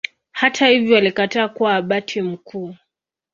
[0.31, 2.75] Hata hivyo alikataa kuwa Abati mkuu.